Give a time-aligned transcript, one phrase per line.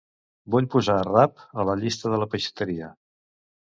[0.55, 2.95] Vull posar rap a la llista de la peixateria.